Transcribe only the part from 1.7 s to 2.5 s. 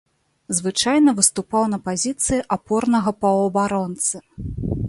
на пазіцыі